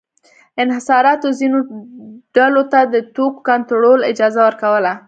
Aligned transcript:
انحصاراتو 0.63 1.27
ځینو 1.39 1.57
ډلو 2.35 2.61
ته 2.71 2.79
د 2.93 2.95
توکو 3.15 3.39
کنټرول 3.49 3.99
اجازه 4.11 4.39
ورکوله. 4.47 4.91